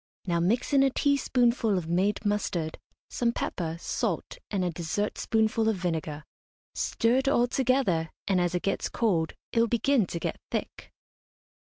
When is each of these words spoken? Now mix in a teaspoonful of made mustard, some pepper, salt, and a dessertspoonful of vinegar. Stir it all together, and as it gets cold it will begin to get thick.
Now 0.25 0.39
mix 0.39 0.73
in 0.73 0.81
a 0.81 0.89
teaspoonful 0.89 1.77
of 1.77 1.87
made 1.87 2.25
mustard, 2.25 2.79
some 3.07 3.31
pepper, 3.31 3.77
salt, 3.79 4.39
and 4.49 4.65
a 4.65 4.71
dessertspoonful 4.71 5.69
of 5.69 5.75
vinegar. 5.75 6.23
Stir 6.73 7.17
it 7.17 7.27
all 7.27 7.45
together, 7.45 8.09
and 8.27 8.41
as 8.41 8.55
it 8.55 8.63
gets 8.63 8.89
cold 8.89 9.33
it 9.51 9.59
will 9.59 9.67
begin 9.67 10.07
to 10.07 10.19
get 10.19 10.39
thick. 10.49 10.91